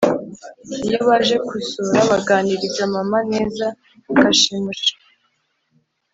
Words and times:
iyo 0.85 0.99
baje 1.07 1.35
kusura 1.47 1.99
baganiriza 2.11 2.81
mama 2.95 3.19
neza 3.31 3.65
bikashimusha 4.05 4.93